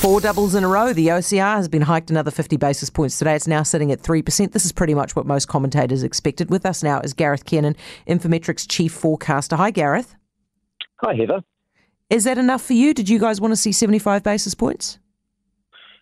Four 0.00 0.22
doubles 0.22 0.54
in 0.54 0.64
a 0.64 0.68
row. 0.68 0.94
The 0.94 1.08
OCR 1.08 1.56
has 1.56 1.68
been 1.68 1.82
hiked 1.82 2.10
another 2.10 2.30
50 2.30 2.56
basis 2.56 2.88
points 2.88 3.18
today. 3.18 3.34
It's 3.34 3.46
now 3.46 3.62
sitting 3.62 3.92
at 3.92 4.00
3%. 4.00 4.52
This 4.52 4.64
is 4.64 4.72
pretty 4.72 4.94
much 4.94 5.14
what 5.14 5.26
most 5.26 5.46
commentators 5.46 6.02
expected. 6.02 6.48
With 6.48 6.64
us 6.64 6.82
now 6.82 7.00
is 7.00 7.12
Gareth 7.12 7.44
Kiernan, 7.44 7.76
Infometrics 8.08 8.64
chief 8.66 8.94
forecaster. 8.94 9.56
Hi, 9.56 9.70
Gareth. 9.70 10.14
Hi, 11.02 11.12
Heather. 11.14 11.44
Is 12.08 12.24
that 12.24 12.38
enough 12.38 12.62
for 12.62 12.72
you? 12.72 12.94
Did 12.94 13.10
you 13.10 13.18
guys 13.18 13.42
want 13.42 13.52
to 13.52 13.56
see 13.56 13.72
75 13.72 14.22
basis 14.22 14.54
points? 14.54 14.98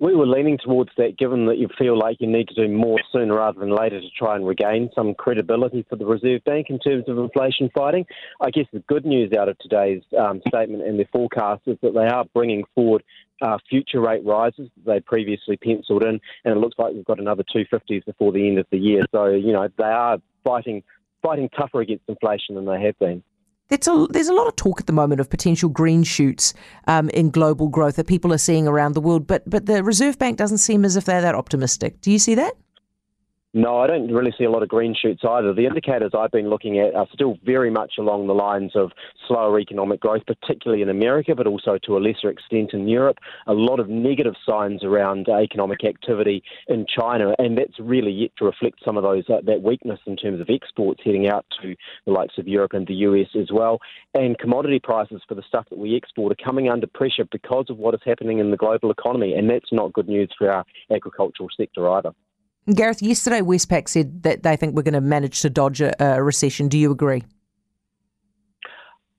We 0.00 0.14
were 0.14 0.26
leaning 0.26 0.56
towards 0.56 0.90
that 0.96 1.18
given 1.18 1.44
that 1.46 1.58
you 1.58 1.68
feel 1.78 1.98
like 1.98 2.16
you 2.20 2.26
need 2.26 2.48
to 2.48 2.54
do 2.54 2.72
more 2.72 2.98
sooner 3.12 3.34
rather 3.34 3.60
than 3.60 3.76
later 3.76 4.00
to 4.00 4.10
try 4.18 4.34
and 4.34 4.46
regain 4.46 4.88
some 4.94 5.14
credibility 5.14 5.84
for 5.90 5.96
the 5.96 6.06
Reserve 6.06 6.42
Bank 6.44 6.68
in 6.70 6.78
terms 6.78 7.04
of 7.06 7.18
inflation 7.18 7.68
fighting. 7.74 8.06
I 8.40 8.48
guess 8.48 8.64
the 8.72 8.78
good 8.80 9.04
news 9.04 9.34
out 9.38 9.50
of 9.50 9.58
today's 9.58 10.02
um, 10.18 10.40
statement 10.48 10.84
and 10.84 10.98
their 10.98 11.08
forecast 11.12 11.62
is 11.66 11.76
that 11.82 11.92
they 11.92 12.06
are 12.06 12.24
bringing 12.32 12.64
forward 12.74 13.04
uh, 13.42 13.58
future 13.68 14.00
rate 14.00 14.24
rises 14.24 14.70
that 14.76 14.84
they 14.86 15.00
previously 15.00 15.58
penciled 15.58 16.02
in, 16.02 16.18
and 16.44 16.56
it 16.56 16.56
looks 16.56 16.78
like 16.78 16.94
we've 16.94 17.04
got 17.04 17.20
another 17.20 17.44
250s 17.54 18.04
before 18.06 18.32
the 18.32 18.48
end 18.48 18.58
of 18.58 18.66
the 18.70 18.78
year. 18.78 19.02
So, 19.12 19.26
you 19.26 19.52
know, 19.52 19.68
they 19.76 19.84
are 19.84 20.16
fighting 20.42 20.82
fighting 21.22 21.50
tougher 21.50 21.82
against 21.82 22.04
inflation 22.08 22.54
than 22.54 22.64
they 22.64 22.80
have 22.80 22.98
been. 22.98 23.22
There's 23.70 23.88
a, 23.88 24.06
there's 24.10 24.28
a 24.28 24.34
lot 24.34 24.48
of 24.48 24.56
talk 24.56 24.80
at 24.80 24.86
the 24.86 24.92
moment 24.92 25.20
of 25.20 25.30
potential 25.30 25.68
green 25.68 26.02
shoots 26.02 26.52
um, 26.86 27.08
in 27.10 27.30
global 27.30 27.68
growth 27.68 27.96
that 27.96 28.06
people 28.06 28.32
are 28.32 28.38
seeing 28.38 28.66
around 28.66 28.94
the 28.94 29.00
world, 29.00 29.26
but 29.26 29.48
but 29.48 29.66
the 29.66 29.82
Reserve 29.82 30.18
Bank 30.18 30.36
doesn't 30.36 30.58
seem 30.58 30.84
as 30.84 30.96
if 30.96 31.04
they're 31.04 31.22
that 31.22 31.34
optimistic. 31.36 32.00
Do 32.00 32.10
you 32.10 32.18
see 32.18 32.34
that? 32.34 32.54
No, 33.52 33.78
I 33.78 33.88
don't 33.88 34.12
really 34.12 34.32
see 34.38 34.44
a 34.44 34.50
lot 34.50 34.62
of 34.62 34.68
green 34.68 34.94
shoots 34.94 35.22
either. 35.28 35.52
The 35.52 35.66
indicators 35.66 36.12
I've 36.16 36.30
been 36.30 36.48
looking 36.48 36.78
at 36.78 36.94
are 36.94 37.08
still 37.12 37.36
very 37.44 37.68
much 37.68 37.94
along 37.98 38.28
the 38.28 38.32
lines 38.32 38.76
of 38.76 38.92
slower 39.26 39.58
economic 39.58 39.98
growth, 39.98 40.22
particularly 40.24 40.82
in 40.82 40.88
America, 40.88 41.34
but 41.34 41.48
also 41.48 41.76
to 41.84 41.96
a 41.96 41.98
lesser 41.98 42.30
extent 42.30 42.74
in 42.74 42.86
Europe. 42.86 43.18
A 43.48 43.52
lot 43.52 43.80
of 43.80 43.88
negative 43.88 44.34
signs 44.48 44.84
around 44.84 45.28
economic 45.28 45.82
activity 45.84 46.44
in 46.68 46.86
China, 46.86 47.34
and 47.40 47.58
that's 47.58 47.80
really 47.80 48.12
yet 48.12 48.30
to 48.38 48.44
reflect 48.44 48.84
some 48.84 48.96
of 48.96 49.02
those 49.02 49.24
uh, 49.28 49.40
that 49.42 49.62
weakness 49.62 49.98
in 50.06 50.14
terms 50.14 50.40
of 50.40 50.48
exports 50.48 51.00
heading 51.04 51.26
out 51.26 51.44
to 51.60 51.74
the 52.06 52.12
likes 52.12 52.38
of 52.38 52.46
Europe 52.46 52.72
and 52.72 52.86
the 52.86 52.94
US 52.94 53.30
as 53.34 53.50
well. 53.50 53.80
And 54.14 54.38
commodity 54.38 54.78
prices 54.78 55.22
for 55.26 55.34
the 55.34 55.42
stuff 55.48 55.66
that 55.70 55.78
we 55.78 55.96
export 55.96 56.30
are 56.30 56.44
coming 56.44 56.68
under 56.68 56.86
pressure 56.86 57.24
because 57.24 57.66
of 57.68 57.78
what 57.78 57.94
is 57.94 58.00
happening 58.04 58.38
in 58.38 58.52
the 58.52 58.56
global 58.56 58.92
economy, 58.92 59.34
and 59.34 59.50
that's 59.50 59.72
not 59.72 59.92
good 59.92 60.08
news 60.08 60.32
for 60.38 60.52
our 60.52 60.64
agricultural 60.92 61.48
sector 61.56 61.90
either. 61.90 62.12
Gareth, 62.66 63.02
yesterday 63.02 63.40
Westpac 63.40 63.88
said 63.88 64.22
that 64.22 64.42
they 64.42 64.56
think 64.56 64.74
we're 64.74 64.82
going 64.82 64.94
to 64.94 65.00
manage 65.00 65.40
to 65.40 65.50
dodge 65.50 65.80
a, 65.80 65.94
a 66.02 66.22
recession. 66.22 66.68
Do 66.68 66.78
you 66.78 66.90
agree? 66.92 67.22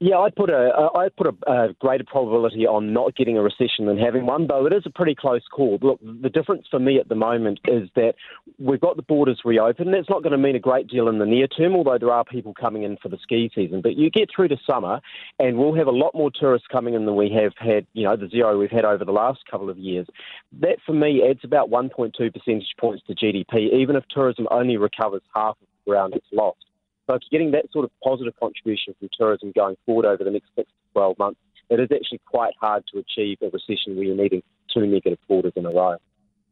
Yeah, 0.00 0.18
I'd 0.18 0.36
put 0.36 0.48
a 0.48 0.90
I'd 0.94 1.16
put 1.16 1.26
a, 1.26 1.50
a, 1.50 1.72
greater 1.80 2.04
probability 2.04 2.68
on 2.68 2.92
not 2.92 3.16
getting 3.16 3.36
a 3.36 3.42
recession 3.42 3.86
than 3.86 3.98
having 3.98 4.26
one, 4.26 4.46
though 4.46 4.64
it 4.64 4.72
is 4.72 4.84
a 4.86 4.90
pretty 4.90 5.16
close 5.16 5.42
call. 5.52 5.76
Look, 5.82 5.98
the 6.00 6.28
difference 6.28 6.68
for 6.70 6.78
me 6.78 7.00
at 7.00 7.08
the 7.08 7.16
moment 7.16 7.58
is 7.64 7.88
that 7.96 8.14
we've 8.60 8.80
got 8.80 8.94
the 8.94 9.02
borders 9.02 9.40
reopened. 9.44 9.92
That's 9.92 10.08
not 10.08 10.22
going 10.22 10.30
to 10.30 10.38
mean 10.38 10.54
a 10.54 10.60
great 10.60 10.86
deal 10.86 11.08
in 11.08 11.18
the 11.18 11.26
near 11.26 11.48
term, 11.48 11.74
although 11.74 11.98
there 11.98 12.12
are 12.12 12.24
people 12.24 12.54
coming 12.54 12.84
in 12.84 12.96
for 12.98 13.08
the 13.08 13.18
ski 13.20 13.50
season. 13.52 13.80
But 13.80 13.96
you 13.96 14.08
get 14.08 14.28
through 14.34 14.48
to 14.48 14.56
summer, 14.64 15.00
and 15.40 15.58
we'll 15.58 15.74
have 15.74 15.88
a 15.88 15.92
lot 15.92 16.14
more 16.14 16.30
tourists 16.30 16.68
coming 16.70 16.94
in 16.94 17.04
than 17.04 17.16
we 17.16 17.30
have 17.30 17.54
had. 17.58 17.84
You 17.94 18.04
know, 18.04 18.14
the 18.14 18.28
zero 18.28 18.56
we've 18.56 18.70
had 18.70 18.84
over 18.84 19.04
the 19.04 19.10
last 19.10 19.40
couple 19.50 19.68
of 19.68 19.78
years. 19.78 20.06
That 20.60 20.78
for 20.86 20.92
me 20.92 21.28
adds 21.28 21.40
about 21.42 21.70
1.2 21.70 22.14
percentage 22.32 22.74
points 22.78 23.02
to 23.08 23.16
GDP, 23.16 23.74
even 23.74 23.96
if 23.96 24.04
tourism 24.10 24.46
only 24.52 24.76
recovers 24.76 25.22
half 25.34 25.56
of 25.60 25.66
the 25.84 25.90
ground 25.90 26.14
it's 26.14 26.26
lost. 26.30 26.67
So 27.08 27.18
getting 27.30 27.52
that 27.52 27.72
sort 27.72 27.84
of 27.86 27.90
positive 28.04 28.34
contribution 28.38 28.94
from 28.98 29.08
tourism 29.18 29.52
going 29.56 29.76
forward 29.86 30.04
over 30.04 30.22
the 30.22 30.30
next 30.30 30.48
six 30.54 30.70
to 30.70 30.92
12 30.92 31.18
months, 31.18 31.40
it 31.70 31.80
is 31.80 31.88
actually 31.92 32.20
quite 32.26 32.52
hard 32.60 32.84
to 32.92 32.98
achieve 32.98 33.38
a 33.42 33.46
recession 33.46 33.96
where 33.96 34.04
you're 34.04 34.16
needing 34.16 34.42
two 34.72 34.86
negative 34.86 35.18
quarters 35.26 35.52
in 35.56 35.64
a 35.64 35.70
row. 35.70 35.96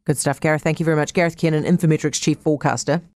Good 0.05 0.17
stuff, 0.17 0.39
Gareth. 0.39 0.63
Thank 0.63 0.79
you 0.79 0.85
very 0.85 0.97
much. 0.97 1.13
Gareth 1.13 1.37
Kiernan, 1.37 1.63
Infometrics 1.63 2.21
Chief 2.21 2.37
Forecaster. 2.37 3.01